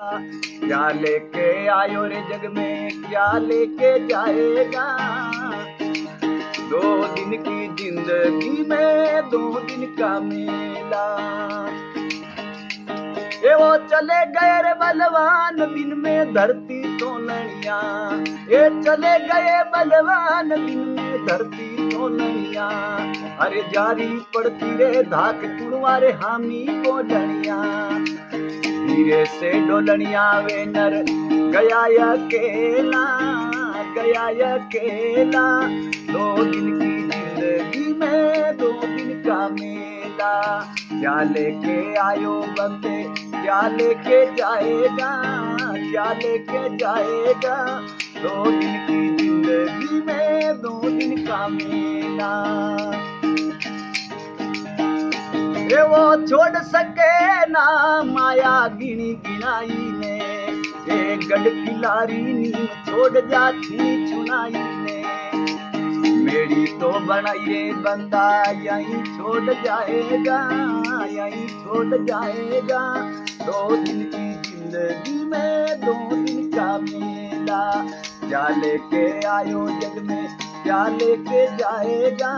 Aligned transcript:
क्या 0.00 0.88
लेके 0.90 1.66
आयो 1.66 2.02
रे 2.04 2.20
जग 2.22 2.44
में 2.56 2.88
क्या 3.02 3.30
लेके 3.38 3.88
जाएगा। 4.08 4.84
दो 6.70 6.82
दिन 7.14 7.32
की 7.38 7.66
ज़िंदगी 7.76 8.64
में, 8.68 9.30
दो 9.30 9.60
दिन 9.60 9.84
का 9.96 10.10
मेला। 10.20 11.06
ये 13.42 13.54
वो 13.54 13.76
चले 13.86 14.20
गए 14.32 14.60
रे 14.62 14.74
बलवान, 14.74 15.56
दिन 15.74 15.94
में 15.98 16.32
धरती 16.34 16.98
तो 16.98 17.18
लड़िया 17.18 17.80
ये 18.50 18.68
चले 18.82 19.18
गए 19.26 19.62
बलवान, 19.72 20.48
दिन 20.48 20.78
में 20.88 21.26
धरती 21.26 21.90
तो 21.90 22.08
लड़िया 22.08 22.68
अरे 23.40 23.62
जारी 23.74 24.08
पड़ती 24.34 24.76
रे 24.76 25.02
धाक 25.02 25.42
टुड़वारे 25.58 26.12
हामी 26.22 26.64
को 26.86 26.98
लड़िया 27.02 27.58
धीरे 28.98 29.24
से 29.24 29.50
डोलनिया 29.66 30.22
वे 30.40 30.64
नर 30.66 30.94
गया 31.52 31.82
अकेला 32.04 33.02
गया 33.96 34.48
अकेला। 34.54 35.44
दो 36.10 36.24
दिन 36.44 36.66
की 36.78 36.96
ज़िंदगी 37.08 37.92
में, 37.92 38.56
दो 38.56 38.70
दिन 38.72 39.22
का 39.26 39.38
मेला। 39.48 40.34
क्या 40.90 41.16
लेके 41.22 41.76
आयो 41.98 42.34
बंदे, 42.58 42.98
क्या 43.42 43.60
लेके 43.68 44.24
जाएगा, 44.34 45.12
क्या 45.60 46.12
लेके 46.12 46.76
जाएगा। 46.76 47.56
दो 48.18 48.44
दिन 48.50 48.76
की 48.86 49.16
ज़िंदगी 49.16 50.00
में, 50.06 50.60
दो 50.62 50.80
दिन 50.90 51.16
का 51.26 51.46
मेला। 51.48 51.77
ये 55.68 55.82
वो 55.82 56.26
छोड़ 56.26 56.62
सके 56.64 57.46
ना 57.46 57.64
माया 58.02 58.68
गिनी 58.68 59.12
गिनाई 59.14 59.68
ने। 59.68 60.16
ये 60.88 61.16
गढ़ 61.16 61.48
किलारी 61.48 62.22
नीम 62.22 62.66
छोड़ 62.86 63.20
जाती 63.20 63.76
चुनाई 64.10 64.52
ने। 64.52 64.96
मेरी 66.24 66.66
तो 66.80 66.90
बनाई 67.00 67.44
रे 67.46 67.72
बंदा, 67.72 68.28
यही 68.62 69.02
छोड़ 69.16 69.54
जाएगा, 69.54 70.40
यही 71.06 71.46
छोड़ 71.48 72.04
जाएगा। 72.04 72.80
दो 73.42 73.76
दिन 73.76 74.02
की 74.04 74.50
ज़िंदगी 74.50 75.24
में, 75.24 75.80
दो 75.80 75.94
दिन 76.16 76.50
का 76.50 76.78
मेला। 76.78 77.84
जा 78.28 78.48
लेके 78.48 79.26
आयो 79.26 79.68
जग 79.68 80.02
में, 80.02 80.38
जा 80.66 80.86
लेके 80.88 81.46
जाएगा। 81.56 82.32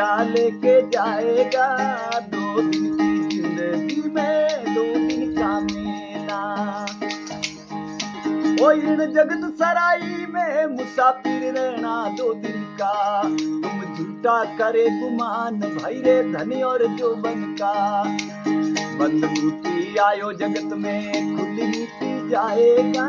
क्या 0.00 0.22
लेके 0.22 0.80
जाएगा। 0.90 1.66
दो 2.20 2.60
दिन 2.60 2.84
की 3.28 3.36
ज़िंदगी 3.36 4.02
में, 4.10 4.74
दो 4.74 4.82
दिन 4.82 5.34
का 5.38 5.48
मेला। 5.60 6.40
ओ 8.64 8.70
इन 8.70 8.96
जगत 8.96 9.44
सराई 9.58 10.26
में, 10.28 10.66
मुसाफिर 10.66 11.42
रहना 11.54 12.16
दो 12.18 12.32
दिन 12.34 12.62
का। 12.80 13.22
तुम 13.22 13.82
झूठा 13.94 14.44
करे 14.58 14.88
गुमान 14.90 15.60
भाई 15.60 16.00
रे 16.00 16.22
धनी 16.32 16.62
और 16.62 16.86
जो 16.86 17.14
बन 17.14 17.42
का। 17.62 18.02
बंद 18.98 19.24
मूर्ति 19.24 19.96
आयो 19.98 20.32
जगत 20.32 20.76
में, 20.76 21.36
खुली 21.36 21.66
नीति 21.66 22.28
जाएगा। 22.30 23.08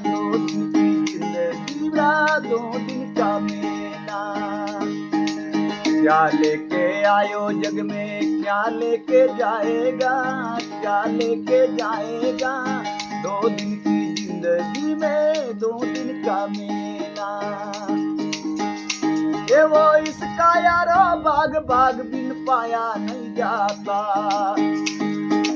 दो 0.00 0.38
दिन 0.38 0.72
की 0.72 1.12
ज़िंदगी 1.12 1.88
दो 2.48 2.78
दिन 2.78 3.14
का 3.14 3.38
मेला। 3.38 3.63
क्या 6.04 6.26
लेके 6.26 7.02
आयो 7.02 7.52
जग 7.52 7.74
में? 7.74 8.42
क्या 8.42 8.64
लेके 8.66 9.28
जाएगा? 9.28 10.58
क्या 10.60 11.04
लेके 11.04 11.66
जाएगा? 11.76 12.82
दो 13.22 13.48
दिन 13.48 13.76
की 13.76 14.14
ज़िंदगी 14.14 14.94
में, 14.94 15.58
दो 15.58 15.84
दिन 15.84 16.22
का 16.26 16.46
मेला। 16.46 17.40
ये 19.50 19.64
वो 19.64 19.96
इसका 19.96 20.58
यारो 20.58 21.20
बाग 21.20 21.56
बाग 21.56 21.94
बिन 21.94 22.44
पाया 22.48 22.94
नहीं 22.96 23.34
जाता। 23.34 24.54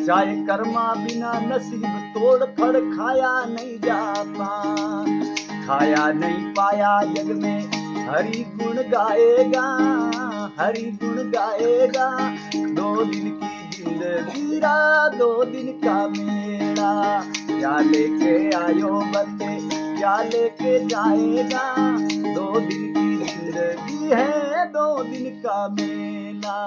चाहे 0.06 0.36
कर्मा 0.36 0.94
बिना 0.94 1.32
नसीब 1.32 2.12
तोड़ 2.15 2.44
फड़ 2.44 2.76
खाया 2.76 3.44
नहीं 3.44 3.78
जाता। 3.78 4.65
खाया 5.66 6.12
नहीं 6.12 6.44
पाया 6.44 7.03
जग 7.03 7.26
में, 7.26 7.62
हरी 8.09 8.47
गुण 8.56 8.75
गाएगा। 8.75 10.07
हरि 10.59 10.82
गुण 11.03 11.31
गाएगा 11.31 12.09
दो 12.75 13.04
दिन 13.04 13.31
की 13.42 13.76
ज़िंदगी 13.76 14.59
रा 14.59 15.09
दो 15.09 15.44
दिन 15.44 15.72
का 15.84 15.97
मेला। 16.09 16.92
क्या 17.50 17.78
लेके 17.81 18.34
आयो 18.56 19.00
बच्चे, 19.14 19.53
क्या 19.98 20.16
लेके 20.22 20.78
जाएगा। 20.86 21.66
दो 22.34 22.60
दिन 22.60 22.92
की 22.97 23.16
ज़िंदगी 23.25 24.10
है, 24.12 24.66
दो 24.69 25.03
दिन 25.04 25.31
का 25.41 25.66
मेला। 25.69 26.59